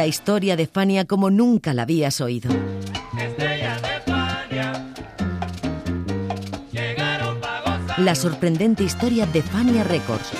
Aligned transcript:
La 0.00 0.06
historia 0.06 0.56
de 0.56 0.66
Fania 0.66 1.04
como 1.04 1.28
nunca 1.28 1.74
la 1.74 1.82
habías 1.82 2.22
oído. 2.22 2.48
La 7.98 8.14
sorprendente 8.14 8.82
historia 8.82 9.26
de 9.26 9.42
Fania 9.42 9.84
Records. 9.84 10.32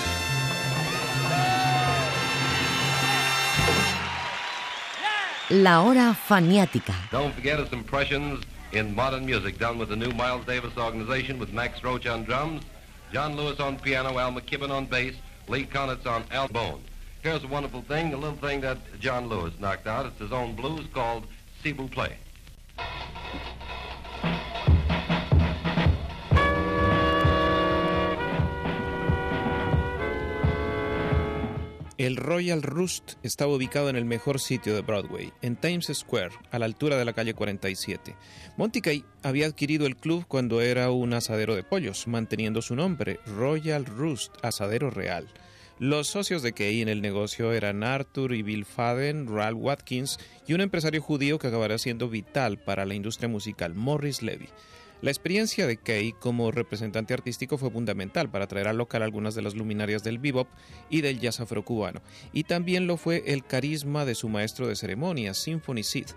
La 5.51 5.83
hora 5.83 6.15
faniática. 6.15 6.95
Don't 7.13 7.35
forget 7.35 7.61
its 7.61 7.75
impressions 7.75 8.41
in 8.73 8.95
modern 8.95 9.27
music 9.27 9.59
done 9.59 9.79
with 9.79 9.91
the 9.91 9.97
new 9.97 10.15
Miles 10.15 10.47
Davis 10.47 10.75
organization 10.79 11.39
with 11.39 11.53
Max 11.53 11.85
Roach 11.85 12.07
on 12.07 12.25
drums, 12.25 12.63
John 13.13 13.37
Lewis 13.37 13.61
on 13.61 13.77
piano, 13.77 14.19
Al 14.19 14.33
McKibben 14.33 14.71
on 14.71 14.87
bass, 14.87 15.13
Lee 15.49 15.67
Konitz 15.67 16.07
on 16.07 16.25
albone. 16.33 16.81
Here's 17.23 17.45
a 17.45 17.49
wonderful 17.49 17.83
thing, 17.83 18.15
a 18.15 18.17
little 18.17 18.39
thing 18.39 18.63
that 18.63 18.79
John 18.99 19.29
Lewis 19.29 19.53
knocked 19.61 19.87
out. 19.87 20.07
It's 20.07 20.19
his 20.19 20.33
own 20.33 20.55
blues 20.55 20.87
called 20.95 21.27
Play. 21.63 22.17
El 31.99 32.17
Royal 32.17 32.63
Roost 32.63 33.17
estaba 33.23 33.53
ubicado 33.53 33.91
en 33.91 33.97
el 33.97 34.07
mejor 34.07 34.41
sitio 34.41 34.75
de 34.75 34.81
Broadway, 34.81 35.35
en 35.43 35.57
Times 35.57 35.93
Square, 35.93 36.31
a 36.51 36.59
la 36.59 36.65
altura 36.65 36.97
de 36.97 37.05
la 37.05 37.13
calle 37.13 37.35
47. 37.35 38.17
Monty 38.57 38.81
Kay 38.81 39.05
había 39.23 39.45
adquirido 39.45 39.87
el 39.87 39.97
club 39.97 40.25
cuando 40.27 40.63
era 40.63 40.91
un 40.91 41.13
asadero 41.13 41.55
de 41.55 41.65
pollos, 41.65 42.09
manteniendo 42.09 42.63
su 42.63 42.75
nombre, 42.75 43.21
Royal 43.27 43.85
Roost, 43.85 44.35
Asadero 44.43 44.89
Real. 44.89 45.29
Los 45.81 46.09
socios 46.09 46.43
de 46.43 46.53
Kay 46.53 46.83
en 46.83 46.91
el 46.91 47.01
negocio 47.01 47.55
eran 47.55 47.83
Arthur 47.83 48.35
y 48.35 48.43
Bill 48.43 48.67
Faden, 48.67 49.27
Ralph 49.27 49.57
Watkins 49.59 50.19
y 50.47 50.53
un 50.53 50.61
empresario 50.61 51.01
judío 51.01 51.39
que 51.39 51.47
acabará 51.47 51.79
siendo 51.79 52.11
vital 52.11 52.59
para 52.59 52.85
la 52.85 52.93
industria 52.93 53.31
musical, 53.31 53.75
Morris 53.75 54.21
Levy. 54.21 54.51
La 55.01 55.11
experiencia 55.11 55.67
de 55.67 55.79
Kay 55.79 56.13
como 56.13 56.51
representante 56.51 57.15
artístico 57.15 57.57
fue 57.57 57.71
fundamental 57.71 58.31
para 58.31 58.47
traer 58.47 58.69
al 58.69 58.77
local 58.77 59.03
algunas 59.03 59.35
de 59.35 59.41
las 59.41 59.55
luminarias 59.55 60.05
del 60.05 60.19
bebop 60.19 60.49
y 60.91 61.01
del 61.01 61.19
jazz 61.19 61.41
afrocubano, 61.41 62.03
y 62.35 62.45
también 62.45 62.87
lo 62.87 62.99
fue 62.99 63.23
el 63.29 63.47
carisma 63.47 64.05
de 64.05 64.15
su 64.15 64.29
maestro 64.29 64.67
de 64.67 64.77
ceremonias, 64.77 65.39
Symphony 65.39 65.83
Sid. 65.83 66.09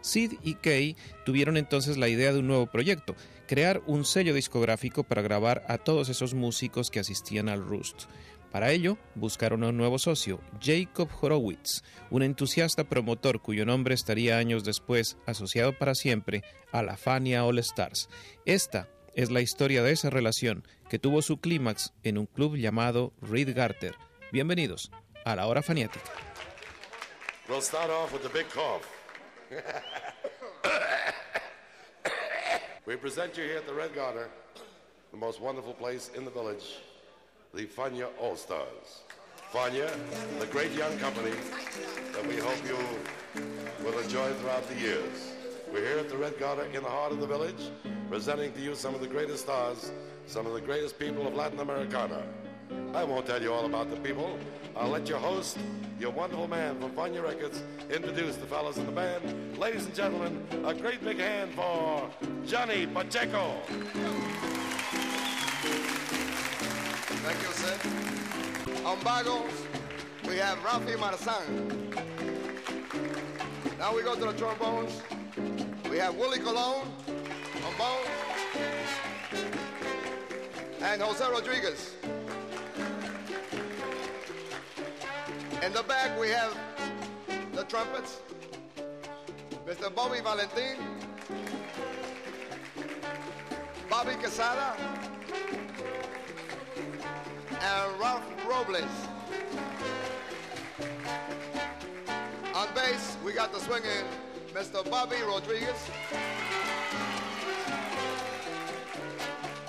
Sid 0.00 0.32
y 0.42 0.54
Kay 0.54 0.96
tuvieron 1.24 1.56
entonces 1.56 1.96
la 1.96 2.08
idea 2.08 2.32
de 2.32 2.40
un 2.40 2.48
nuevo 2.48 2.66
proyecto, 2.66 3.14
crear 3.46 3.82
un 3.86 4.04
sello 4.04 4.34
discográfico 4.34 5.04
para 5.04 5.22
grabar 5.22 5.64
a 5.68 5.78
todos 5.78 6.08
esos 6.08 6.34
músicos 6.34 6.90
que 6.90 6.98
asistían 6.98 7.48
al 7.48 7.64
Roost. 7.64 8.06
Para 8.52 8.70
ello, 8.70 8.98
buscaron 9.14 9.64
a 9.64 9.68
un 9.68 9.78
nuevo 9.78 9.98
socio, 9.98 10.38
Jacob 10.60 11.08
Horowitz, 11.22 11.82
un 12.10 12.22
entusiasta 12.22 12.84
promotor 12.84 13.40
cuyo 13.40 13.64
nombre 13.64 13.94
estaría 13.94 14.36
años 14.36 14.62
después 14.62 15.16
asociado 15.24 15.78
para 15.78 15.94
siempre 15.94 16.42
a 16.70 16.82
la 16.82 16.98
Fania 16.98 17.46
All 17.46 17.58
Stars. 17.60 18.10
Esta 18.44 18.90
es 19.14 19.30
la 19.30 19.40
historia 19.40 19.82
de 19.82 19.92
esa 19.92 20.10
relación 20.10 20.68
que 20.90 20.98
tuvo 20.98 21.22
su 21.22 21.40
clímax 21.40 21.94
en 22.02 22.18
un 22.18 22.26
club 22.26 22.56
llamado 22.56 23.14
Reed 23.22 23.56
Garter. 23.56 23.94
Bienvenidos 24.32 24.90
a 25.24 25.34
la 25.34 25.46
hora 25.46 25.62
faniática. 25.62 26.12
We'll 27.48 27.62
start 27.62 27.90
off 27.90 28.12
with 28.12 28.20
the 28.20 28.28
big 28.28 28.50
cough. 28.50 28.86
we 32.86 32.96
present 32.96 33.34
you 33.38 33.44
here 33.44 33.56
at 33.56 33.66
the 33.66 33.72
Red 33.72 33.94
Garter, 33.94 34.28
the 35.10 35.16
most 35.16 35.40
wonderful 35.40 35.72
place 35.72 36.10
in 36.14 36.26
the 36.26 36.30
village, 36.30 36.82
the 37.54 37.66
Fania 37.66 38.06
All 38.18 38.34
Stars. 38.34 39.02
Fania, 39.52 39.90
the 40.38 40.46
great 40.46 40.72
young 40.72 40.96
company 40.98 41.32
that 42.14 42.26
we 42.26 42.36
hope 42.38 42.56
you 42.66 42.78
will 43.84 43.98
enjoy 43.98 44.32
throughout 44.34 44.66
the 44.68 44.74
years. 44.76 45.34
We're 45.70 45.84
here 45.86 45.98
at 45.98 46.08
the 46.08 46.16
Red 46.16 46.38
Garter 46.38 46.64
in 46.64 46.82
the 46.82 46.88
heart 46.88 47.12
of 47.12 47.20
the 47.20 47.26
village, 47.26 47.70
presenting 48.08 48.52
to 48.54 48.60
you 48.60 48.74
some 48.74 48.94
of 48.94 49.02
the 49.02 49.06
greatest 49.06 49.42
stars, 49.42 49.92
some 50.26 50.46
of 50.46 50.54
the 50.54 50.62
greatest 50.62 50.98
people 50.98 51.26
of 51.26 51.34
Latin 51.34 51.60
Americana. 51.60 52.22
I 52.94 53.04
won't 53.04 53.26
tell 53.26 53.42
you 53.42 53.52
all 53.52 53.66
about 53.66 53.90
the 53.90 53.96
people. 53.96 54.38
I'll 54.74 54.88
let 54.88 55.06
your 55.06 55.18
host, 55.18 55.58
your 56.00 56.10
wonderful 56.10 56.48
man 56.48 56.80
from 56.80 56.92
Fania 56.92 57.22
Records, 57.22 57.62
introduce 57.90 58.36
the 58.36 58.46
fellas 58.46 58.78
in 58.78 58.86
the 58.86 58.92
band. 58.92 59.58
Ladies 59.58 59.84
and 59.84 59.94
gentlemen, 59.94 60.46
a 60.64 60.72
great 60.72 61.04
big 61.04 61.18
hand 61.18 61.52
for 61.52 62.08
Johnny 62.46 62.86
Pacheco. 62.86 63.60
Thank 67.22 67.40
you, 67.40 67.52
sir. 67.52 68.84
On 68.84 68.98
bagos, 68.98 69.52
we 70.26 70.38
have 70.38 70.58
Rafi 70.58 70.96
Marzan. 70.96 71.46
Now 73.78 73.94
we 73.94 74.02
go 74.02 74.16
to 74.16 74.24
the 74.24 74.32
trombones. 74.32 75.00
We 75.88 75.98
have 75.98 76.16
Willie 76.16 76.40
Colon 76.40 76.84
on 77.64 77.78
bones. 77.78 78.08
And 80.80 81.00
Jose 81.00 81.24
Rodriguez. 81.30 81.94
In 85.62 85.72
the 85.72 85.84
back, 85.84 86.18
we 86.18 86.28
have 86.30 86.58
the 87.52 87.62
trumpets. 87.66 88.18
Mr. 89.64 89.94
Bobby 89.94 90.18
Valentin. 90.20 90.76
Bobby 93.88 94.14
Quesada 94.14 95.11
and 97.62 98.00
Ralph 98.00 98.24
Robles. 98.48 98.84
On 102.54 102.68
bass, 102.74 103.16
we 103.24 103.32
got 103.32 103.52
the 103.52 103.60
swinging 103.60 104.04
Mr. 104.52 104.88
Bobby 104.90 105.16
Rodriguez. 105.26 105.88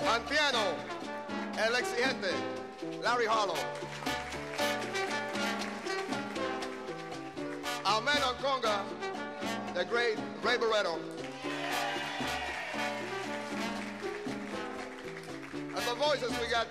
On 0.08 0.20
piano, 0.22 0.74
El 1.56 1.72
Exigente, 1.72 2.34
Larry 3.02 3.26
Harlow. 3.26 3.58
Our 7.86 8.00
man 8.02 8.22
on 8.22 8.34
conga, 8.36 8.82
the 9.74 9.84
great 9.84 10.18
Ray 10.42 10.56
Barretto. 10.56 10.98
The 15.86 15.94
voices, 15.96 16.30
we 16.40 16.46
got 16.48 16.66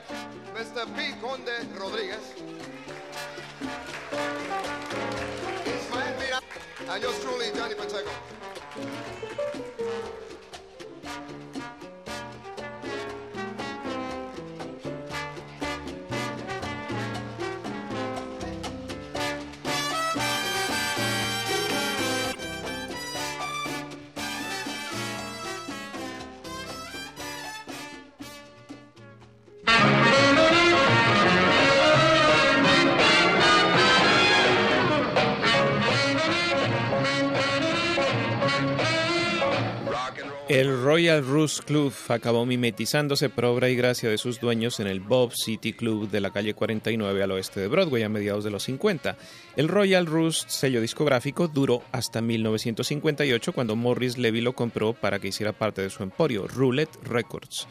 Mr. 0.56 0.86
P. 0.98 1.14
Conde 1.22 1.50
Rodriguez. 1.80 2.34
And 6.90 7.02
yours 7.02 7.20
truly, 7.24 7.46
Johnny 7.56 7.76
Pacheco. 7.76 8.12
Royal 40.94 41.26
Roost 41.26 41.64
Club 41.64 41.92
acabó 42.10 42.46
mimetizándose 42.46 43.28
por 43.28 43.46
obra 43.46 43.68
y 43.68 43.76
gracia 43.76 44.12
de 44.12 44.20
sus 44.20 44.40
dueños 44.40 44.80
en 44.80 44.86
el 44.86 45.00
Bob 45.00 45.34
City 45.34 45.74
Club 45.74 46.08
de 46.08 46.22
la 46.22 46.30
calle 46.30 46.54
49 46.54 47.24
al 47.24 47.32
oeste 47.32 47.62
de 47.62 47.68
Broadway 47.68 48.04
a 48.04 48.10
mediados 48.10 48.44
de 48.44 48.52
los 48.52 48.62
50. 48.62 49.18
El 49.56 49.70
Royal 49.70 50.06
Roost, 50.06 50.50
sello 50.50 50.82
discográfico, 50.82 51.48
duró 51.48 51.82
hasta 51.92 52.22
1958 52.22 53.54
cuando 53.54 53.76
Morris 53.76 54.20
Levy 54.20 54.42
lo 54.42 54.54
compró 54.54 54.94
para 54.94 55.18
que 55.18 55.30
hiciera 55.30 55.52
parte 55.52 55.82
de 55.82 55.90
su 55.90 56.04
emporio, 56.04 56.48
Roulette 56.48 57.00
Records. 57.02 57.68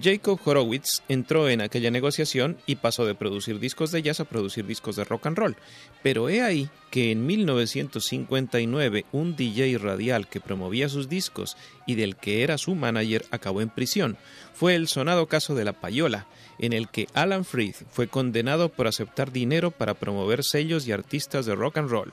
Jacob 0.00 0.40
Horowitz 0.44 1.02
entró 1.08 1.48
en 1.48 1.60
aquella 1.60 1.90
negociación 1.90 2.56
y 2.66 2.76
pasó 2.76 3.04
de 3.04 3.14
producir 3.14 3.58
discos 3.58 3.92
de 3.92 4.02
jazz 4.02 4.20
a 4.20 4.24
producir 4.24 4.66
discos 4.66 4.96
de 4.96 5.04
rock 5.04 5.26
and 5.26 5.36
roll. 5.36 5.56
Pero 6.02 6.28
he 6.30 6.42
ahí 6.42 6.70
que 6.90 7.10
en 7.10 7.26
1959 7.26 9.04
un 9.12 9.36
DJ 9.36 9.76
radial 9.78 10.28
que 10.28 10.40
promovía 10.40 10.88
sus 10.88 11.08
discos 11.08 11.56
y 11.86 11.94
del 11.96 12.16
que 12.16 12.42
era 12.42 12.56
su 12.56 12.74
manager 12.74 13.26
acabó 13.30 13.60
en 13.60 13.68
prisión. 13.68 14.16
Fue 14.54 14.74
el 14.74 14.88
sonado 14.88 15.26
caso 15.26 15.54
de 15.54 15.64
La 15.64 15.74
Payola, 15.74 16.26
en 16.58 16.72
el 16.72 16.88
que 16.88 17.08
Alan 17.12 17.44
Freed 17.44 17.74
fue 17.90 18.08
condenado 18.08 18.70
por 18.70 18.86
aceptar 18.86 19.30
dinero 19.30 19.70
para 19.70 19.94
promover 19.94 20.42
sellos 20.42 20.86
y 20.86 20.92
artistas 20.92 21.44
de 21.44 21.54
rock 21.54 21.78
and 21.78 21.90
roll. 21.90 22.12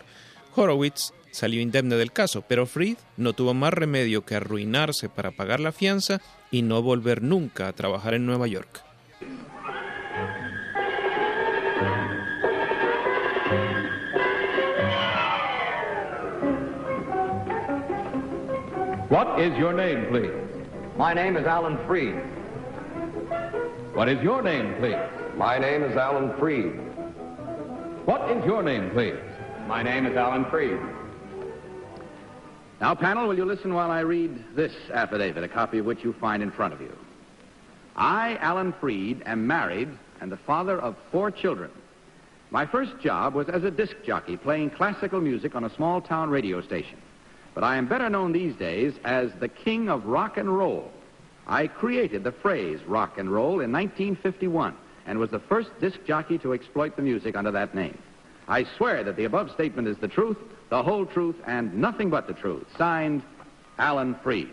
Horowitz 0.56 1.14
salió 1.32 1.62
indemne 1.62 1.96
del 1.96 2.12
caso, 2.12 2.44
pero 2.48 2.66
Freed 2.66 2.98
no 3.18 3.34
tuvo 3.34 3.54
más 3.54 3.74
remedio 3.74 4.26
que 4.26 4.36
arruinarse 4.36 5.10
para 5.10 5.32
pagar 5.32 5.60
la 5.60 5.72
fianza 5.72 6.22
y 6.52 6.62
no 6.62 6.82
volver 6.82 7.22
nunca 7.22 7.68
a 7.68 7.74
trabajar 7.74 8.14
en 8.14 8.26
Nueva 8.26 8.48
York. 8.48 8.82
What 19.10 19.40
is 19.40 19.58
your 19.58 19.74
name, 19.74 20.06
please? 20.08 20.32
My 20.98 21.14
name 21.14 21.36
is 21.36 21.46
Alan 21.48 21.78
Freed. 21.88 22.16
What 23.96 24.08
is 24.08 24.22
your 24.22 24.42
name, 24.44 24.76
please? 24.80 25.00
My 25.36 25.58
name 25.58 25.84
is 25.84 25.98
Alan 25.98 26.38
Freed. 26.38 26.74
What 28.06 28.30
is 28.30 28.46
your 28.46 28.62
name, 28.62 28.92
please? 28.92 29.29
My 29.70 29.84
name 29.84 30.08
is 30.08 30.18
Alan 30.18 30.46
Freed. 30.46 30.80
Now, 32.82 32.96
panel, 32.96 33.28
will 33.28 33.38
you 33.38 33.46
listen 33.46 33.72
while 33.72 33.92
I 33.92 34.00
read 34.00 34.56
this 34.56 34.74
affidavit, 34.92 35.44
a 35.44 35.48
copy 35.48 35.78
of 35.78 35.86
which 35.86 36.04
you 36.04 36.12
find 36.14 36.42
in 36.42 36.50
front 36.50 36.74
of 36.74 36.82
you? 36.82 36.92
I, 37.96 38.38
Alan 38.38 38.74
Freed, 38.74 39.22
am 39.28 39.46
married 39.46 39.90
and 40.22 40.32
the 40.32 40.38
father 40.38 40.80
of 40.80 40.96
four 41.12 41.30
children. 41.30 41.70
My 42.50 42.66
first 42.66 43.00
job 43.00 43.36
was 43.36 43.48
as 43.48 43.64
a 43.64 43.70
disc 43.70 43.96
jockey 44.04 44.38
playing 44.38 44.72
classical 44.72 45.22
music 45.22 45.54
on 45.54 45.64
a 45.64 45.76
small 45.76 46.02
town 46.02 46.32
radio 46.32 46.64
station. 46.64 46.98
But 47.54 47.64
I 47.64 47.78
am 47.78 47.88
better 47.88 48.10
known 48.10 48.32
these 48.32 48.56
days 48.56 48.96
as 49.06 49.32
the 49.40 49.50
king 49.50 49.88
of 49.88 50.04
rock 50.04 50.38
and 50.38 50.50
roll. 50.50 50.92
I 51.46 51.68
created 51.68 52.24
the 52.24 52.32
phrase 52.32 52.80
rock 52.88 53.20
and 53.20 53.32
roll 53.32 53.60
in 53.60 53.72
1951 53.72 54.76
and 55.06 55.20
was 55.20 55.30
the 55.30 55.40
first 55.40 55.70
disc 55.80 56.00
jockey 56.08 56.40
to 56.40 56.54
exploit 56.54 56.96
the 56.96 57.04
music 57.04 57.38
under 57.38 57.52
that 57.52 57.76
name. 57.76 58.00
I 58.50 58.66
swear 58.78 59.04
that 59.04 59.16
the 59.16 59.26
above 59.26 59.52
statement 59.52 59.88
is 59.88 59.98
the 59.98 60.08
truth, 60.08 60.38
the 60.70 60.82
whole 60.82 61.06
truth, 61.06 61.36
and 61.46 61.72
nothing 61.76 62.10
but 62.10 62.26
the 62.26 62.34
truth. 62.34 62.66
Signed, 62.78 63.22
Alan 63.78 64.16
Freed. 64.24 64.50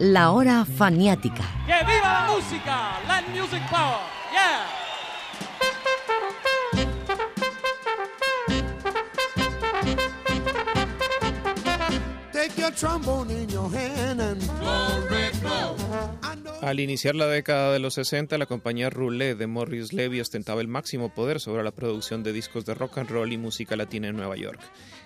La 0.00 0.30
Hora 0.30 0.64
Faniática. 0.64 1.44
¡Que 1.66 1.84
viva 1.84 2.10
la 2.10 2.32
música! 2.32 2.98
Land 3.06 3.28
Music 3.34 3.60
Power. 3.68 4.00
Yeah. 4.32 4.64
Take 12.32 12.56
your 12.56 12.70
trombone 12.70 13.28
in 13.30 13.50
your 13.50 13.70
hand 13.70 14.22
and 14.22 14.40
blow, 14.58 15.02
blow. 15.42 16.19
Al 16.62 16.78
iniciar 16.78 17.14
la 17.14 17.26
década 17.26 17.72
de 17.72 17.78
los 17.78 17.94
60, 17.94 18.36
la 18.36 18.44
compañía 18.44 18.90
Roulette 18.90 19.38
de 19.38 19.46
Morris 19.46 19.94
Levy 19.94 20.20
ostentaba 20.20 20.60
el 20.60 20.68
máximo 20.68 21.08
poder 21.08 21.40
sobre 21.40 21.64
la 21.64 21.70
producción 21.70 22.22
de 22.22 22.34
discos 22.34 22.66
de 22.66 22.74
rock 22.74 22.98
and 22.98 23.08
roll 23.08 23.32
y 23.32 23.38
música 23.38 23.76
latina 23.76 24.08
en 24.08 24.16
Nueva 24.16 24.36
York. 24.36 24.60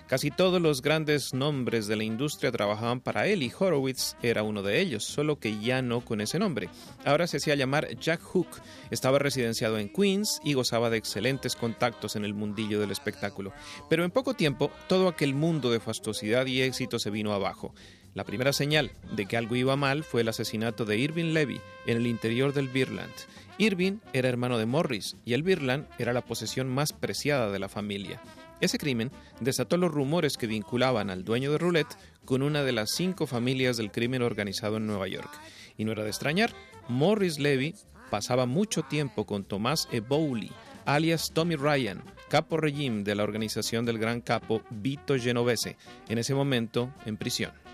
Casi 0.05 0.31
todos 0.31 0.61
los 0.61 0.81
grandes 0.81 1.33
nombres 1.33 1.87
de 1.87 1.95
la 1.95 2.03
industria 2.03 2.51
trabajaban 2.51 2.99
para 2.99 3.27
él 3.27 3.41
y 3.41 3.53
Horowitz 3.57 4.17
era 4.21 4.43
uno 4.43 4.63
de 4.63 4.81
ellos, 4.81 5.05
solo 5.05 5.39
que 5.39 5.57
ya 5.57 5.81
no 5.81 6.01
con 6.01 6.19
ese 6.19 6.39
nombre. 6.39 6.67
Ahora 7.05 7.25
se 7.25 7.37
hacía 7.37 7.55
llamar 7.55 7.87
Jack 7.99 8.21
Hook, 8.21 8.49
estaba 8.91 9.17
residenciado 9.17 9.79
en 9.79 9.87
Queens 9.87 10.41
y 10.43 10.55
gozaba 10.55 10.89
de 10.89 10.97
excelentes 10.97 11.55
contactos 11.55 12.17
en 12.17 12.25
el 12.25 12.33
mundillo 12.33 12.81
del 12.81 12.91
espectáculo. 12.91 13.53
Pero 13.89 14.03
en 14.03 14.11
poco 14.11 14.33
tiempo, 14.33 14.71
todo 14.89 15.07
aquel 15.07 15.33
mundo 15.33 15.71
de 15.71 15.79
fastuosidad 15.79 16.47
y 16.47 16.61
éxito 16.61 16.99
se 16.99 17.11
vino 17.11 17.31
abajo. 17.31 17.73
La 18.15 18.23
primera 18.23 18.53
señal 18.53 18.91
de 19.11 19.25
que 19.25 19.35
algo 19.35 19.57
iba 19.57 19.75
mal 19.75 20.05
fue 20.05 20.21
el 20.21 20.29
asesinato 20.29 20.85
de 20.85 20.97
Irving 20.97 21.33
Levy 21.33 21.59
en 21.85 21.97
el 21.97 22.07
interior 22.07 22.53
del 22.53 22.69
Birland. 22.69 23.11
Irving 23.57 23.97
era 24.13 24.29
hermano 24.29 24.57
de 24.57 24.65
Morris 24.65 25.17
y 25.25 25.33
el 25.33 25.43
Birland 25.43 25.85
era 25.99 26.13
la 26.13 26.23
posesión 26.23 26.69
más 26.69 26.93
preciada 26.93 27.51
de 27.51 27.59
la 27.59 27.67
familia. 27.67 28.21
Ese 28.61 28.77
crimen 28.77 29.11
desató 29.41 29.75
los 29.75 29.91
rumores 29.91 30.37
que 30.37 30.47
vinculaban 30.47 31.09
al 31.09 31.25
dueño 31.25 31.51
de 31.51 31.57
Roulette 31.57 31.97
con 32.23 32.41
una 32.41 32.63
de 32.63 32.71
las 32.71 32.91
cinco 32.91 33.27
familias 33.27 33.75
del 33.75 33.91
crimen 33.91 34.21
organizado 34.21 34.77
en 34.77 34.87
Nueva 34.87 35.09
York. 35.09 35.29
Y 35.77 35.83
no 35.83 35.91
era 35.91 36.03
de 36.03 36.09
extrañar, 36.09 36.53
Morris 36.87 37.37
Levy 37.37 37.75
pasaba 38.09 38.45
mucho 38.45 38.83
tiempo 38.83 39.25
con 39.25 39.43
Tomás 39.43 39.89
E. 39.91 39.99
Bowley, 39.99 40.53
alias 40.85 41.31
Tommy 41.33 41.57
Ryan, 41.57 42.01
capo 42.29 42.55
regime 42.55 43.03
de 43.03 43.15
la 43.15 43.23
organización 43.23 43.85
del 43.85 43.99
gran 43.99 44.21
capo 44.21 44.61
Vito 44.69 45.17
Genovese, 45.19 45.75
en 46.07 46.17
ese 46.17 46.33
momento 46.33 46.93
en 47.05 47.17
prisión. 47.17 47.64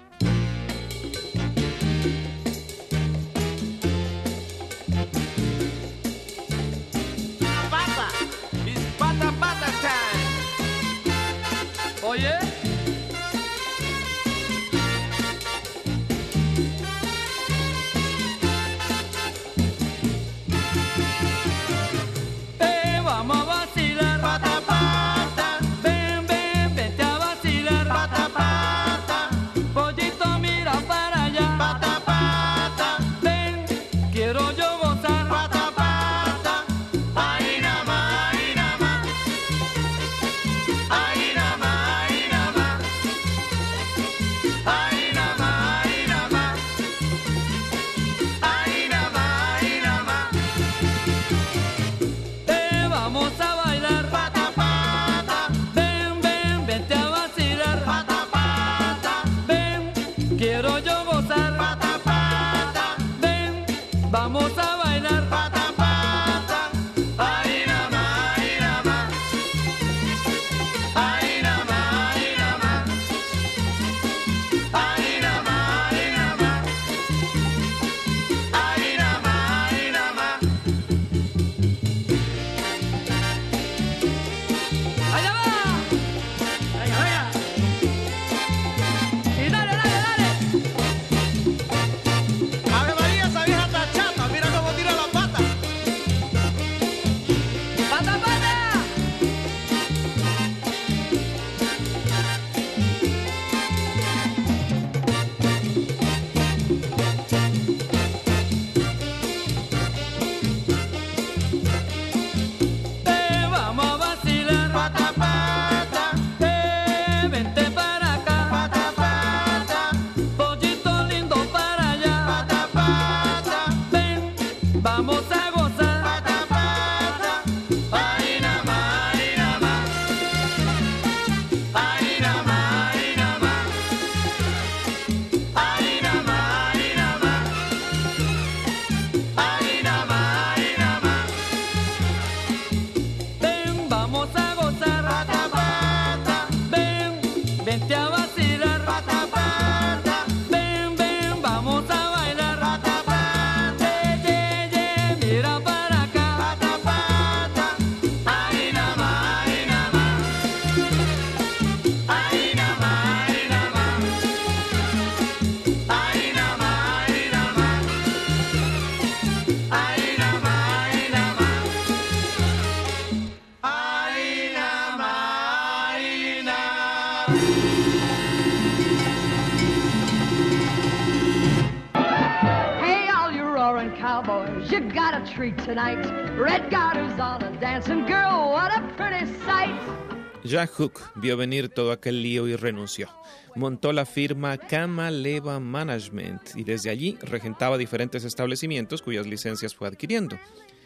Jack 190.44 190.72
Hook 190.72 191.00
vio 191.16 191.38
venir 191.38 191.70
todo 191.70 191.92
aquel 191.92 192.22
lío 192.22 192.48
y 192.48 192.56
renunció. 192.56 193.10
Montó 193.56 193.94
la 193.94 194.06
firma 194.06 194.58
Kama 194.58 195.12
Leva 195.12 195.60
Management 195.60 196.42
y 196.56 196.64
desde 196.64 196.90
allí 196.90 197.18
regentaba 197.22 197.78
diferentes 197.78 198.24
establecimientos 198.26 199.02
cuyas 199.02 199.28
licencias 199.28 199.76
fue 199.76 199.88
adquiriendo. 199.88 200.38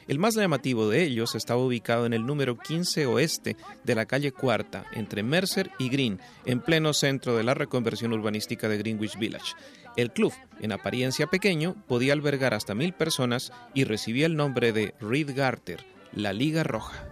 El 0.08 0.20
más 0.20 0.36
llamativo 0.36 0.88
de 0.88 1.04
ellos 1.04 1.34
estaba 1.34 1.63
ubicado 1.63 2.06
en 2.06 2.13
el 2.13 2.25
número 2.25 2.60
15 2.60 3.08
oeste 3.08 3.58
de 3.84 3.96
la 3.96 4.06
calle 4.06 4.32
Cuarta, 4.32 4.86
entre 4.94 5.24
Mercer 5.24 5.72
y 5.80 5.89
Green, 5.89 6.20
en 6.46 6.60
pleno 6.60 6.94
centro 6.94 7.36
de 7.36 7.44
la 7.44 7.56
reconversión 7.56 8.13
urbanística 8.13 8.70
de 8.70 8.77
Greenwich 8.77 9.18
Village. 9.18 9.54
El 9.95 10.11
club, 10.11 10.33
en 10.59 10.73
apariencia 10.73 11.27
pequeño, 11.27 11.75
podía 11.87 12.11
albergar 12.11 12.53
hasta 12.53 12.75
mil 12.75 12.93
personas 12.93 13.53
y 13.73 13.85
recibía 13.85 14.25
el 14.25 14.35
nombre 14.35 14.73
de 14.73 14.93
Reed 14.99 15.33
Garter, 15.33 15.85
la 16.11 16.33
Liga 16.33 16.63
Roja. 16.63 17.07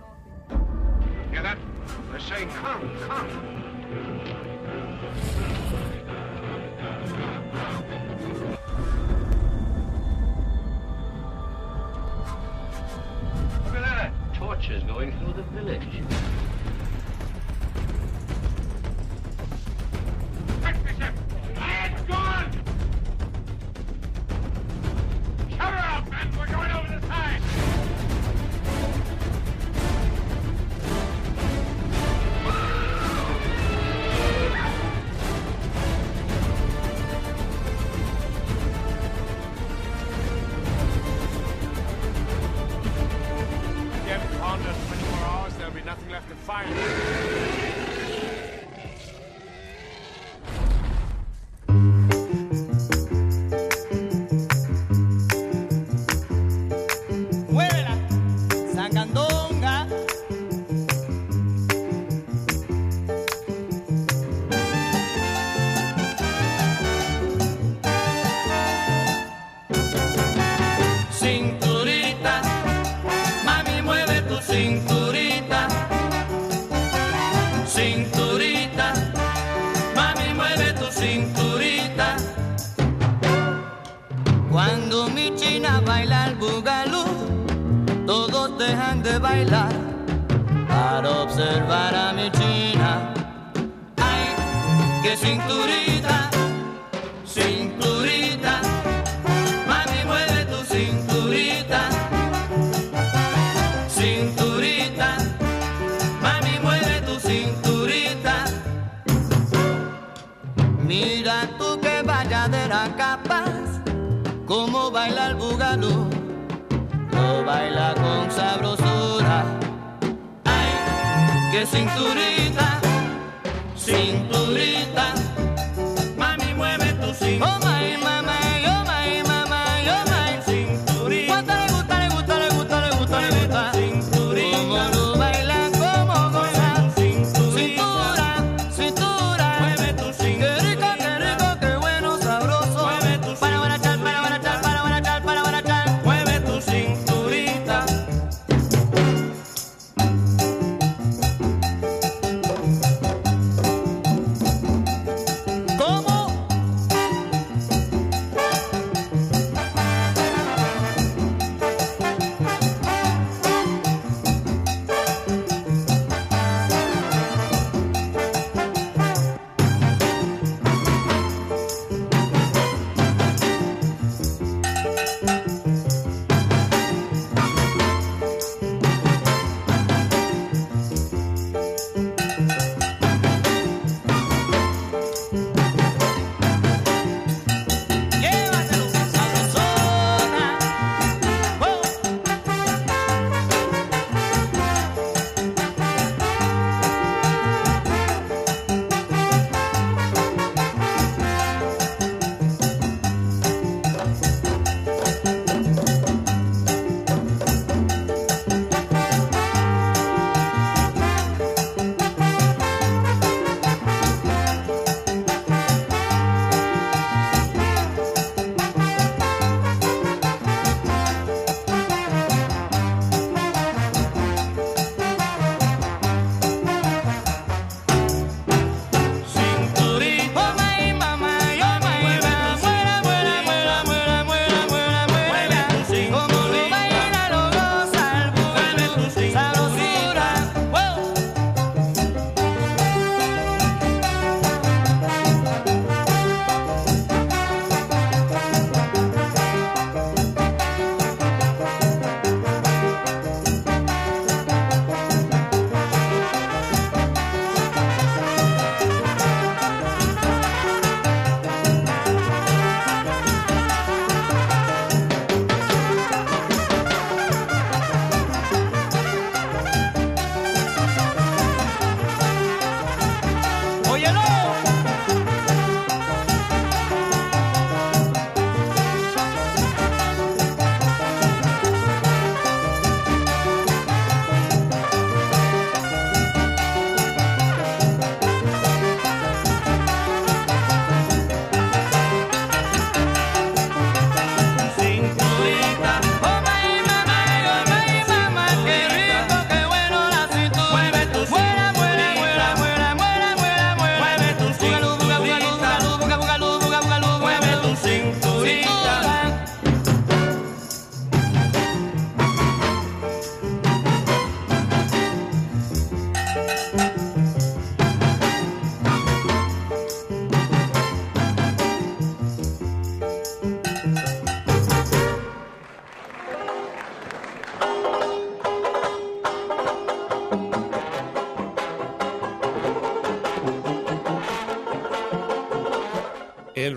Cover 25.57 25.77
up, 25.77 26.09
men! 26.09 26.27
We're 26.37 26.47
going 26.47 26.71
over 26.71 26.99
the 26.99 27.07
side! 27.07 27.72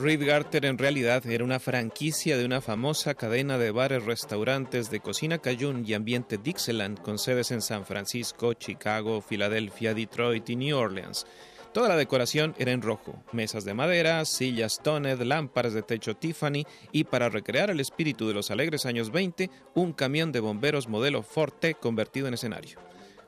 Reed 0.07 0.25
Garter 0.25 0.64
en 0.66 0.79
realidad 0.79 1.27
era 1.27 1.42
una 1.42 1.59
franquicia 1.59 2.37
de 2.37 2.45
una 2.45 2.61
famosa 2.61 3.14
cadena 3.14 3.59
de 3.59 3.73
bares 3.73 4.05
restaurantes 4.05 4.88
de 4.88 5.01
cocina 5.01 5.38
cajún 5.38 5.85
y 5.85 5.95
ambiente 5.95 6.38
Dixieland 6.38 7.03
con 7.03 7.19
sedes 7.19 7.51
en 7.51 7.61
San 7.61 7.85
Francisco, 7.85 8.55
Chicago, 8.55 9.21
Filadelfia, 9.21 9.95
Detroit 9.95 10.49
y 10.49 10.55
New 10.55 10.77
Orleans. 10.77 11.27
Toda 11.75 11.88
la 11.88 11.97
decoración 11.97 12.55
era 12.57 12.71
en 12.71 12.83
rojo, 12.83 13.21
mesas 13.33 13.64
de 13.64 13.75
madera, 13.75 14.25
sillas 14.27 14.81
toned, 14.81 15.21
lámparas 15.23 15.73
de 15.73 15.83
techo 15.83 16.14
Tiffany 16.14 16.64
y 16.92 17.03
para 17.03 17.29
recrear 17.29 17.71
el 17.71 17.81
espíritu 17.81 18.29
de 18.29 18.35
los 18.35 18.53
alegres 18.53 18.87
años 18.87 19.11
20, 19.11 19.51
un 19.75 19.92
camión 19.92 20.31
de 20.31 20.38
bomberos 20.38 20.87
modelo 20.87 21.25
Forte 21.25 21.75
convertido 21.75 22.29
en 22.29 22.35
escenario. 22.35 22.79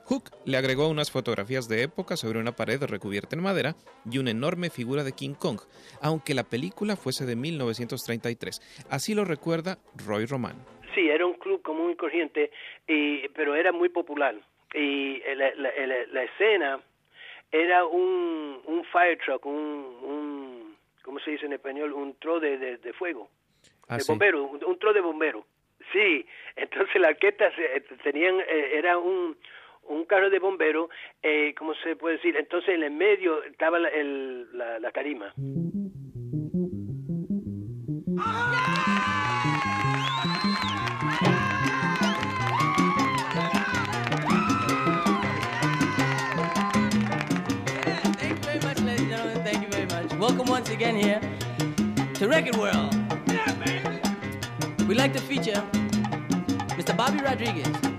Hook 0.09 0.31
le 0.43 0.57
agregó 0.57 0.89
unas 0.89 1.11
fotografías 1.11 1.69
de 1.69 1.83
época 1.83 2.17
sobre 2.17 2.39
una 2.39 2.51
pared 2.51 2.81
recubierta 2.81 3.35
en 3.35 3.43
madera 3.43 3.75
y 4.09 4.17
una 4.17 4.31
enorme 4.31 4.71
figura 4.71 5.03
de 5.03 5.11
King 5.11 5.35
Kong, 5.35 5.59
aunque 6.01 6.33
la 6.33 6.43
película 6.43 6.95
fuese 6.95 7.27
de 7.27 7.35
1933. 7.35 8.87
Así 8.89 9.13
lo 9.13 9.23
recuerda 9.23 9.77
Roy 10.07 10.25
Román. 10.25 10.55
Sí, 10.95 11.07
era 11.07 11.27
un 11.27 11.35
club 11.35 11.61
común 11.61 11.91
y 11.91 11.95
corriente, 11.95 12.49
y, 12.87 13.27
pero 13.29 13.53
era 13.53 13.71
muy 13.71 13.89
popular. 13.89 14.33
Y 14.73 15.19
la, 15.35 15.53
la, 15.53 15.71
la, 15.85 15.95
la 16.11 16.23
escena 16.23 16.79
era 17.51 17.85
un, 17.85 18.61
un, 18.65 18.83
fire 18.85 19.19
truck, 19.23 19.45
un, 19.45 19.53
un, 19.55 20.75
¿cómo 21.03 21.19
se 21.19 21.31
dice 21.31 21.45
en 21.45 21.53
español? 21.53 21.93
Un 21.93 22.15
tro 22.17 22.39
de, 22.39 22.57
de, 22.57 22.77
de 22.77 22.93
fuego, 22.93 23.29
ah, 23.87 23.97
de 23.97 24.01
sí. 24.01 24.11
bombero, 24.11 24.43
un, 24.43 24.63
un 24.63 24.79
tro 24.79 24.91
de 24.91 25.01
bombero. 25.01 25.45
Sí, 25.93 26.25
entonces 26.55 26.99
la 26.99 27.09
orquesta 27.09 27.51
se, 27.55 27.81
tenían, 28.03 28.39
eh, 28.39 28.71
era 28.73 28.97
un, 28.97 29.37
un 29.89 30.05
carro 30.05 30.29
de 30.29 30.39
bomberos, 30.39 30.89
eh, 31.21 31.53
¿cómo 31.57 31.73
se 31.75 31.95
puede 31.95 32.15
decir? 32.15 32.35
Entonces 32.37 32.75
en 32.75 32.83
el 32.83 32.91
medio 32.91 33.43
estaba 33.43 33.79
la, 33.79 33.89
el, 33.89 34.47
la, 34.57 34.79
la 34.79 34.91
tarima. 34.91 35.33
welcome 50.19 50.47
once 50.47 50.69
again 50.69 50.95
here 50.95 51.19
to 52.13 52.27
Record 52.27 52.57
World. 52.57 52.93
Yeah, 53.27 54.85
We'd 54.87 54.97
like 54.97 55.13
to 55.13 55.21
feature 55.21 55.63
Mr. 56.77 56.95
Bobby 56.95 57.19
Rodriguez. 57.19 57.98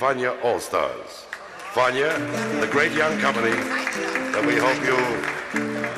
Fania 0.00 0.32
All 0.42 0.58
Stars. 0.58 1.26
Fania, 1.74 2.08
the 2.58 2.66
great 2.68 2.92
young 2.92 3.18
company 3.18 3.50
that 4.32 4.42
we 4.46 4.56
hope 4.56 4.80
you 4.80 4.96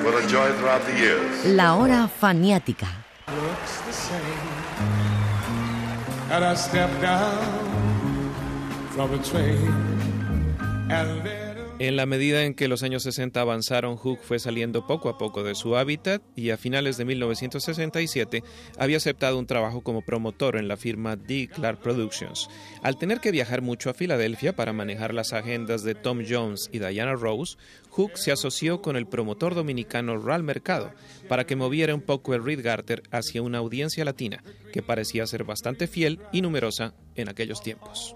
will 0.04 0.18
enjoy 0.18 0.50
throughout 0.58 0.84
the 0.86 0.98
years. 0.98 1.46
La 1.46 1.76
hora 1.76 2.10
faniática. 2.20 2.88
looks 3.28 3.80
the 3.86 3.92
same. 3.92 4.48
And 6.32 6.44
I 6.44 6.54
stepped 6.56 7.00
down 7.00 8.34
from 8.90 9.14
a 9.14 9.22
train 9.22 9.70
and 10.90 11.22
then 11.24 11.32
En 11.83 11.97
la 11.97 12.07
medida 12.07 12.45
en 12.45 12.55
que 12.55 12.68
los 12.68 12.85
años 12.85 13.03
60 13.03 13.40
avanzaron, 13.40 13.97
Hook 13.97 14.21
fue 14.23 14.38
saliendo 14.38 14.87
poco 14.87 15.09
a 15.09 15.18
poco 15.18 15.42
de 15.42 15.57
su 15.57 15.77
hábitat 15.77 16.23
y 16.37 16.51
a 16.51 16.57
finales 16.57 16.97
de 16.97 17.05
1967 17.05 18.45
había 18.79 18.99
aceptado 18.99 19.37
un 19.37 19.49
trabajo 19.49 19.81
como 19.81 20.03
promotor 20.03 20.59
en 20.59 20.68
la 20.68 20.77
firma 20.77 21.16
D. 21.16 21.51
Clark 21.53 21.81
Productions. 21.81 22.49
Al 22.85 22.99
tener 22.99 23.18
que 23.18 23.33
viajar 23.33 23.62
mucho 23.62 23.90
a 23.90 23.95
Filadelfia 23.95 24.55
para 24.55 24.73
manejar 24.73 25.12
las 25.12 25.33
agendas 25.33 25.83
de 25.83 25.97
Tom 25.97 26.23
Jones 26.25 26.71
y 26.71 26.79
Diana 26.79 27.14
Rose, 27.14 27.57
Hook 27.90 28.12
se 28.16 28.31
asoció 28.31 28.81
con 28.81 28.97
el 28.97 29.09
promotor 29.09 29.57
dominicano 29.57 30.18
Ral 30.18 30.45
Mercado 30.45 30.92
para 31.29 31.47
que 31.47 31.57
moviera 31.57 31.97
un 31.97 32.03
poco 32.03 32.33
el 32.35 32.45
Reed 32.45 32.62
Garter 32.62 33.03
hacia 33.11 33.42
una 33.42 33.59
audiencia 33.59 34.05
latina 34.05 34.45
que 34.73 34.83
parecía 34.83 35.27
ser 35.27 35.42
bastante 35.42 35.88
fiel 35.88 36.21
y 36.31 36.42
numerosa 36.42 36.95
en 37.16 37.29
aquellos 37.29 37.61
tiempos. 37.61 38.14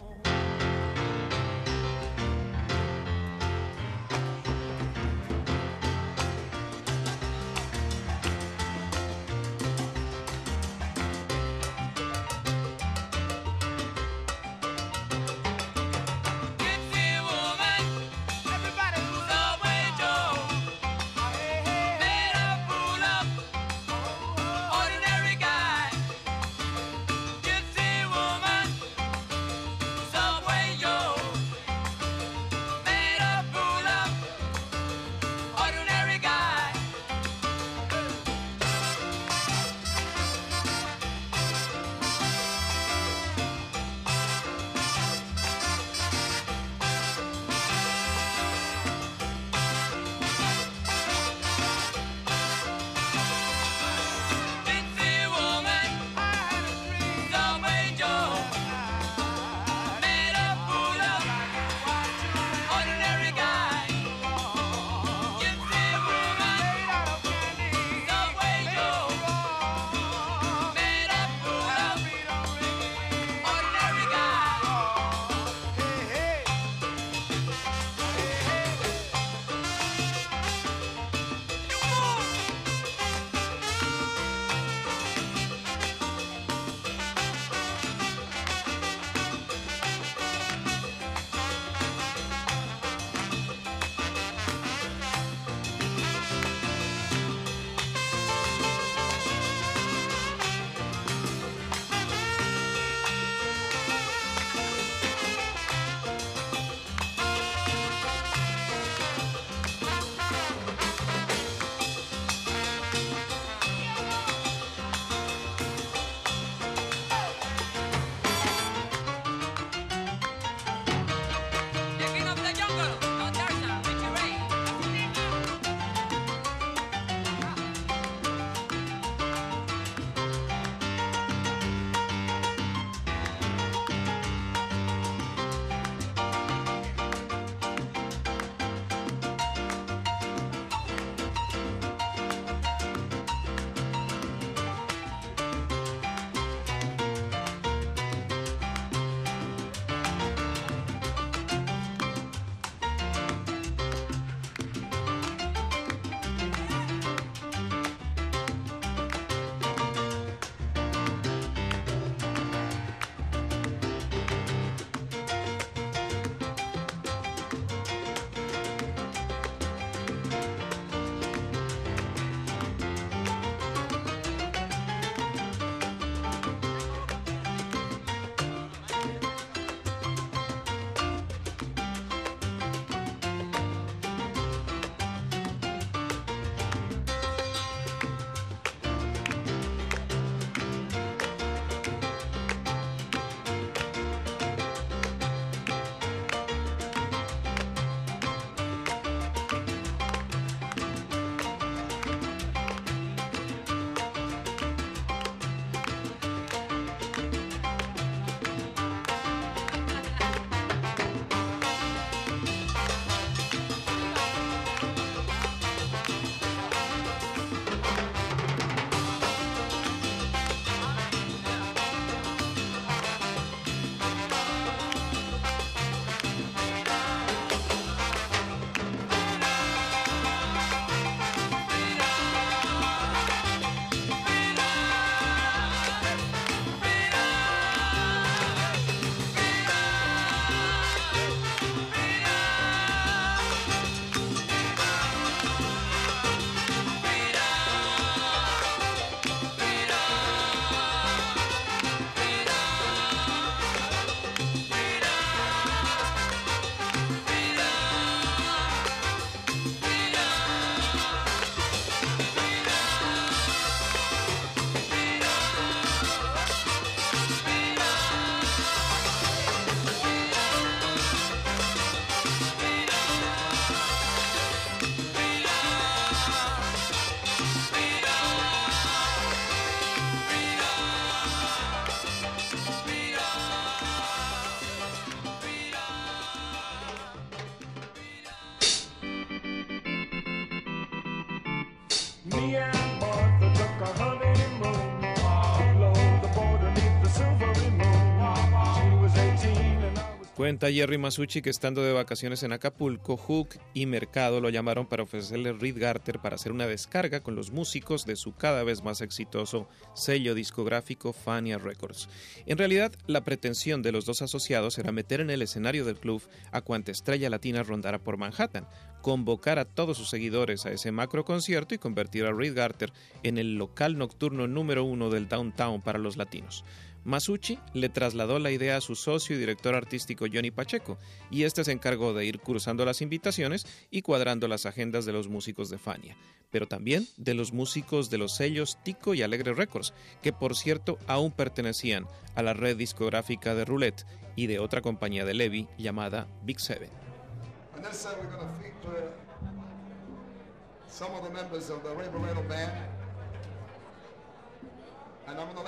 Cuenta 300.47 300.71
Jerry 300.71 300.97
Masucci 300.97 301.43
que 301.43 301.51
estando 301.51 301.83
de 301.83 301.93
vacaciones 301.93 302.45
en 302.45 302.53
Acapulco, 302.53 303.17
Hook 303.17 303.59
y 303.75 303.87
Mercado 303.87 304.41
lo 304.41 304.49
llamaron 304.49 304.87
para 304.87 305.03
ofrecerle 305.03 305.53
Reed 305.53 305.77
Garter 305.77 306.21
para 306.21 306.37
hacer 306.37 306.53
una 306.53 306.69
descarga 306.69 307.19
con 307.19 307.35
los 307.35 307.51
músicos 307.51 308.07
de 308.07 308.15
su 308.15 308.33
cada 308.33 308.63
vez 308.63 308.85
más 308.85 309.01
exitoso 309.01 309.69
sello 309.97 310.37
discográfico 310.37 311.13
Fania 311.13 311.59
Records. 311.59 312.09
En 312.47 312.59
realidad, 312.59 312.93
la 313.09 313.25
pretensión 313.25 313.83
de 313.83 313.91
los 313.91 314.05
dos 314.05 314.23
asociados 314.23 314.79
era 314.79 314.93
meter 314.93 315.21
en 315.21 315.31
el 315.31 315.43
escenario 315.43 315.85
del 315.85 315.99
club 315.99 316.23
a 316.53 316.61
cuanta 316.61 316.93
estrella 316.93 317.29
latina 317.29 317.65
rondara 317.65 317.99
por 317.99 318.17
Manhattan, 318.17 318.69
convocar 319.03 319.59
a 319.59 319.65
todos 319.65 319.97
sus 319.97 320.11
seguidores 320.11 320.65
a 320.65 320.71
ese 320.71 320.93
macro 320.93 321.25
concierto 321.25 321.75
y 321.75 321.79
convertir 321.79 322.25
a 322.25 322.33
Reed 322.33 322.55
Garter 322.55 322.93
en 323.25 323.39
el 323.39 323.57
local 323.57 323.99
nocturno 323.99 324.47
número 324.47 324.85
uno 324.85 325.11
del 325.11 325.27
downtown 325.27 325.83
para 325.83 325.99
los 325.99 326.17
latinos. 326.17 326.65
Masucci 327.07 327.61
le 327.73 327.89
trasladó 327.89 328.41
la 328.41 328.51
idea 328.51 328.77
a 328.77 328.81
su 328.81 328.97
socio 328.97 329.37
y 329.37 329.39
director 329.39 329.77
artístico 329.77 330.27
Johnny 330.31 330.51
Pacheco, 330.51 330.99
y 331.31 331.45
este 331.45 331.65
se 331.65 331.71
encargó 331.71 332.13
de 332.13 332.27
ir 332.27 332.41
cruzando 332.41 332.85
las 332.85 333.01
invitaciones 333.01 333.65
y 333.93 334.03
cuadrando 334.03 334.49
las 334.49 334.67
agendas 334.67 335.07
de 335.07 335.13
los 335.13 335.29
músicos 335.29 335.71
de 335.71 335.79
Fania, 335.79 336.17
pero 336.51 336.67
también 336.67 337.07
de 337.17 337.35
los 337.35 337.53
músicos 337.53 338.11
de 338.11 338.19
los 338.19 338.35
sellos 338.35 338.77
Tico 338.83 339.15
y 339.15 339.23
Alegre 339.23 339.55
Records, 339.55 339.95
que 340.21 340.33
por 340.33 340.57
cierto 340.57 340.99
aún 341.07 341.31
pertenecían 341.31 342.09
a 342.35 342.43
la 342.43 342.55
red 342.55 342.77
discográfica 342.77 343.55
de 343.55 343.65
Roulette 343.65 344.05
y 344.35 344.49
de 344.49 344.59
otra 344.59 344.83
compañía 344.83 345.25
de 345.25 345.35
Levy 345.35 345.69
llamada 345.79 346.27
Big 346.43 346.59
Seven. 346.59 346.91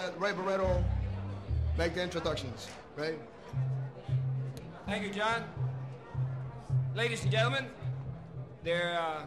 And 0.08 0.97
make 1.78 1.94
the 1.94 2.02
introductions. 2.02 2.66
right? 2.96 3.20
Thank 4.84 5.04
you, 5.04 5.10
John. 5.10 5.44
Ladies 6.96 7.22
and 7.22 7.30
gentlemen, 7.30 7.66
there, 8.64 8.98
uh, 9.00 9.22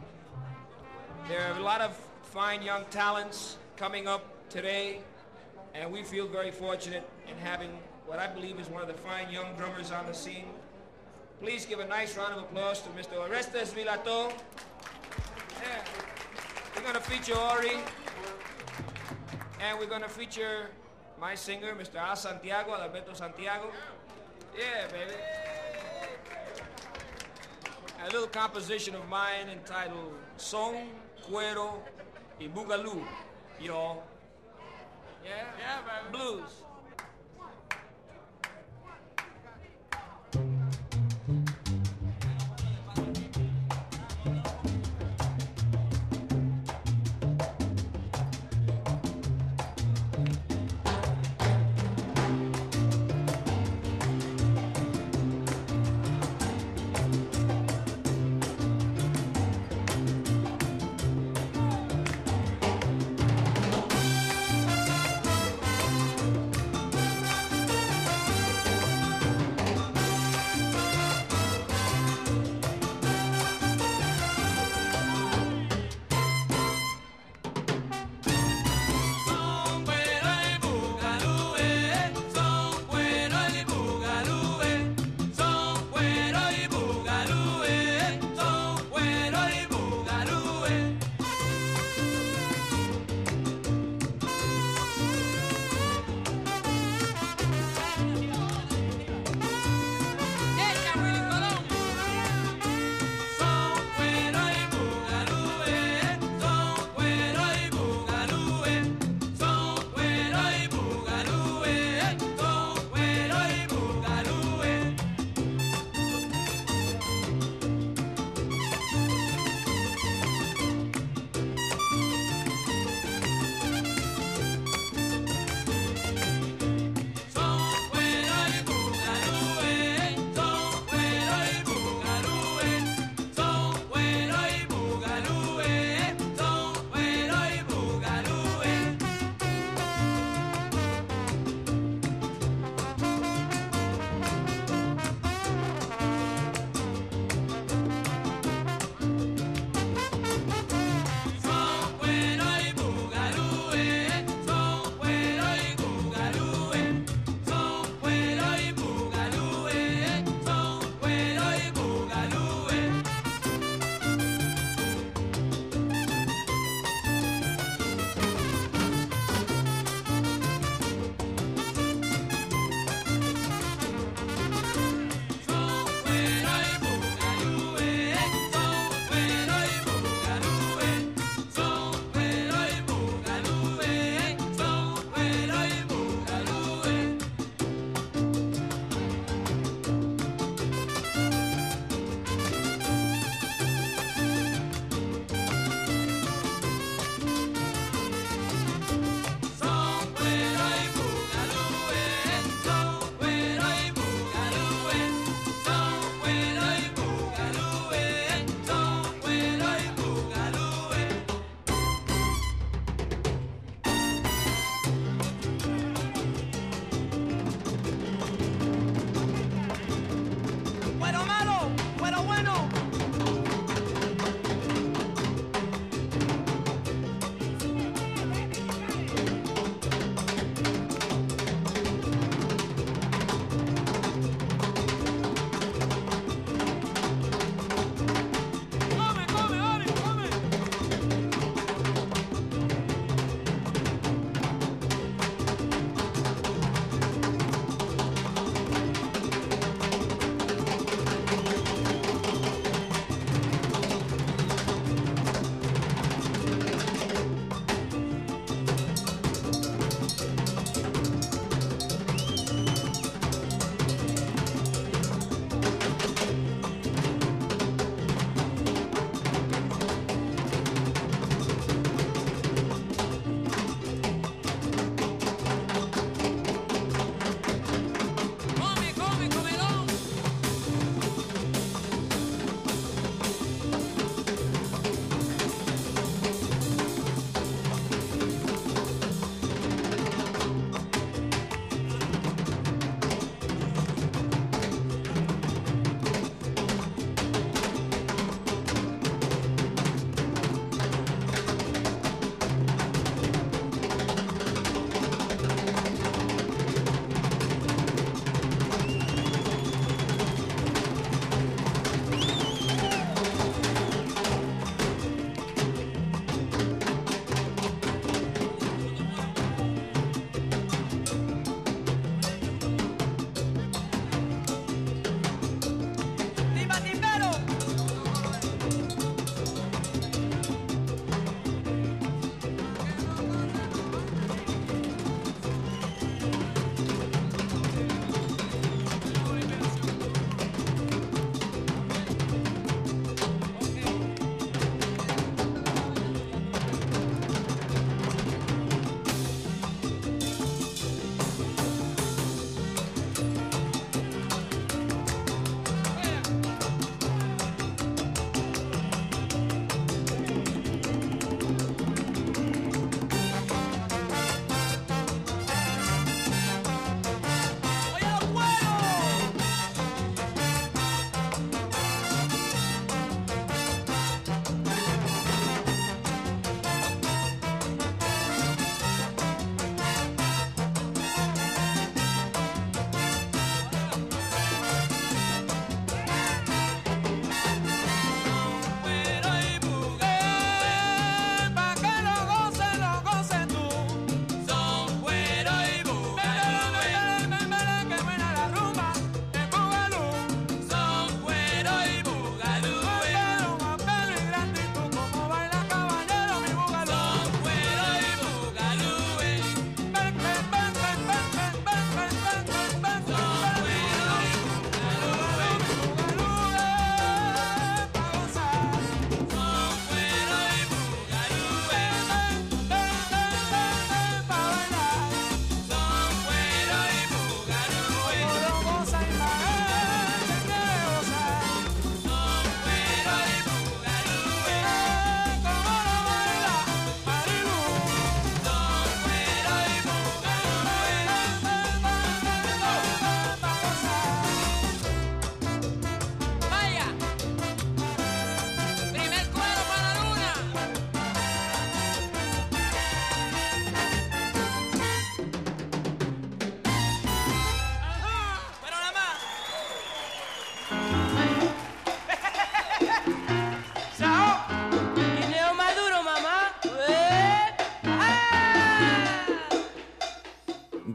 there 1.30 1.42
are 1.48 1.58
a 1.58 1.64
lot 1.64 1.80
of 1.80 1.96
fine 2.24 2.62
young 2.62 2.84
talents 2.92 3.56
coming 3.78 4.06
up 4.06 4.26
today, 4.50 5.00
and 5.74 5.90
we 5.90 6.04
feel 6.04 6.28
very 6.28 6.52
fortunate 6.52 7.10
in 7.26 7.38
having 7.38 7.70
what 8.06 8.20
I 8.20 8.28
believe 8.28 8.60
is 8.60 8.68
one 8.68 8.82
of 8.82 8.90
the 8.90 8.96
fine 8.96 9.32
young 9.32 9.56
drummers 9.56 9.90
on 9.90 10.06
the 10.06 10.14
scene. 10.14 10.48
Please 11.40 11.66
give 11.66 11.80
a 11.80 11.88
nice 11.88 12.18
round 12.18 12.34
of 12.34 12.40
applause 12.40 12.82
to 12.82 12.90
Mr. 12.90 13.18
Orestes 13.18 13.74
Vilato. 13.74 14.34
Yeah. 15.62 15.82
We're 16.76 16.82
going 16.82 16.96
to 16.96 17.02
feature 17.02 17.38
Ori, 17.38 17.78
and 19.62 19.80
we're 19.80 19.86
going 19.86 20.02
to 20.02 20.10
feature 20.10 20.68
my 21.22 21.36
singer, 21.36 21.76
Mr. 21.76 21.98
Al 21.98 22.16
Santiago, 22.16 22.74
Alberto 22.74 23.14
Santiago. 23.14 23.70
Yeah, 24.58 24.88
baby. 24.88 25.14
A 28.04 28.06
little 28.06 28.28
composition 28.28 28.96
of 28.96 29.08
mine 29.08 29.48
entitled 29.54 30.16
Son, 30.38 30.90
Cuero, 31.30 31.76
y 32.40 32.48
Boogaloo, 32.48 33.04
y'all. 33.62 34.02
Yeah? 35.24 35.46
Yeah, 35.60 35.82
baby. 35.86 36.18
Blues. 36.18 36.64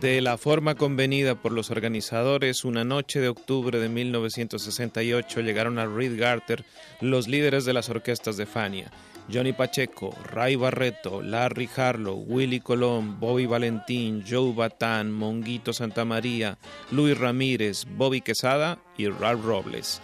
De 0.07 0.21
la 0.21 0.39
forma 0.39 0.77
convenida 0.77 1.35
por 1.35 1.51
los 1.51 1.73
organizadores, 1.73 2.65
una 2.65 2.85
noche 2.85 3.19
de 3.19 3.27
octubre 3.27 3.81
de 3.81 3.89
1968 3.89 5.41
llegaron 5.41 5.81
a 5.81 5.87
Reed 5.87 6.17
Garter 6.17 6.65
los 7.01 7.27
líderes 7.27 7.65
de 7.65 7.73
las 7.73 7.89
orquestas 7.89 8.37
de 8.37 8.47
Fania. 8.47 8.93
Johnny 9.29 9.53
Pacheco, 9.53 10.15
Ray 10.31 10.55
Barreto, 10.55 11.23
Larry 11.23 11.69
Harlow, 11.77 12.25
Willy 12.25 12.61
Colón, 12.61 13.19
Bobby 13.19 13.47
Valentín, 13.47 14.23
Joe 14.25 14.53
Batán, 14.55 15.11
Monguito 15.11 15.73
Santamaría, 15.73 16.57
Luis 16.93 17.19
Ramírez, 17.19 17.85
Bobby 17.97 18.21
Quesada 18.21 18.79
y 18.97 19.09
Ralph 19.09 19.45
Robles 19.45 20.01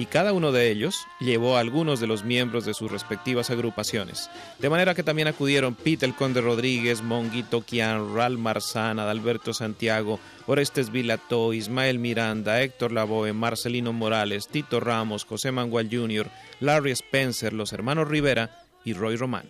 y 0.00 0.06
cada 0.06 0.32
uno 0.32 0.50
de 0.50 0.70
ellos 0.70 1.06
llevó 1.18 1.58
a 1.58 1.60
algunos 1.60 2.00
de 2.00 2.06
los 2.06 2.24
miembros 2.24 2.64
de 2.64 2.72
sus 2.72 2.90
respectivas 2.90 3.50
agrupaciones. 3.50 4.30
De 4.58 4.70
manera 4.70 4.94
que 4.94 5.02
también 5.02 5.28
acudieron 5.28 5.74
Pete 5.74 6.06
el 6.06 6.14
Conde 6.14 6.40
Rodríguez, 6.40 7.02
Monguito 7.02 7.60
Kian, 7.60 8.14
Ral 8.14 8.38
Marzana, 8.38 9.02
Adalberto 9.02 9.52
Santiago, 9.52 10.18
Orestes 10.46 10.90
Vilató, 10.90 11.52
Ismael 11.52 11.98
Miranda, 11.98 12.62
Héctor 12.62 12.92
Lavoe, 12.92 13.34
Marcelino 13.34 13.92
Morales, 13.92 14.48
Tito 14.48 14.80
Ramos, 14.80 15.26
José 15.26 15.52
Mangual 15.52 15.90
Jr., 15.92 16.30
Larry 16.60 16.92
Spencer, 16.92 17.52
los 17.52 17.74
hermanos 17.74 18.08
Rivera 18.08 18.64
y 18.86 18.94
Roy 18.94 19.16
Román. 19.16 19.44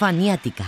Faniática. 0.00 0.64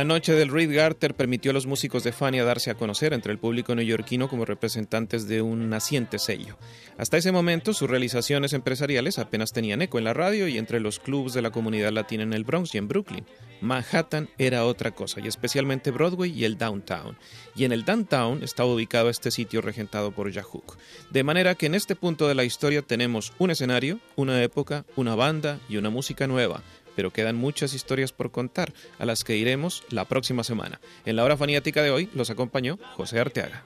La 0.00 0.04
noche 0.04 0.32
del 0.32 0.48
Reed 0.48 0.74
Garter 0.74 1.14
permitió 1.14 1.50
a 1.50 1.52
los 1.52 1.66
músicos 1.66 2.04
de 2.04 2.12
Fania 2.12 2.42
darse 2.42 2.70
a 2.70 2.74
conocer 2.74 3.12
entre 3.12 3.32
el 3.32 3.38
público 3.38 3.74
neoyorquino 3.74 4.30
como 4.30 4.46
representantes 4.46 5.28
de 5.28 5.42
un 5.42 5.68
naciente 5.68 6.18
sello. 6.18 6.56
Hasta 6.96 7.18
ese 7.18 7.32
momento, 7.32 7.74
sus 7.74 7.90
realizaciones 7.90 8.54
empresariales 8.54 9.18
apenas 9.18 9.52
tenían 9.52 9.82
eco 9.82 9.98
en 9.98 10.04
la 10.04 10.14
radio 10.14 10.48
y 10.48 10.56
entre 10.56 10.80
los 10.80 11.00
clubs 11.00 11.34
de 11.34 11.42
la 11.42 11.50
comunidad 11.50 11.92
latina 11.92 12.22
en 12.22 12.32
el 12.32 12.44
Bronx 12.44 12.74
y 12.74 12.78
en 12.78 12.88
Brooklyn. 12.88 13.26
Manhattan 13.60 14.30
era 14.38 14.64
otra 14.64 14.92
cosa, 14.92 15.20
y 15.20 15.28
especialmente 15.28 15.90
Broadway 15.90 16.30
y 16.30 16.46
el 16.46 16.56
Downtown. 16.56 17.18
Y 17.54 17.64
en 17.64 17.72
el 17.72 17.84
Downtown 17.84 18.42
estaba 18.42 18.72
ubicado 18.72 19.10
este 19.10 19.30
sitio 19.30 19.60
regentado 19.60 20.12
por 20.12 20.30
Yahook. 20.30 20.78
De 21.10 21.24
manera 21.24 21.56
que 21.56 21.66
en 21.66 21.74
este 21.74 21.94
punto 21.94 22.26
de 22.26 22.34
la 22.34 22.44
historia 22.44 22.80
tenemos 22.80 23.34
un 23.38 23.50
escenario, 23.50 24.00
una 24.16 24.42
época, 24.42 24.86
una 24.96 25.14
banda 25.14 25.60
y 25.68 25.76
una 25.76 25.90
música 25.90 26.26
nueva 26.26 26.62
pero 27.00 27.14
quedan 27.14 27.36
muchas 27.36 27.72
historias 27.72 28.12
por 28.12 28.30
contar, 28.30 28.74
a 28.98 29.06
las 29.06 29.24
que 29.24 29.34
iremos 29.34 29.84
la 29.88 30.04
próxima 30.04 30.44
semana. 30.44 30.82
En 31.06 31.16
la 31.16 31.24
hora 31.24 31.38
faniática 31.38 31.82
de 31.82 31.90
hoy 31.90 32.10
los 32.12 32.28
acompañó 32.28 32.78
José 32.94 33.18
Arteaga. 33.18 33.64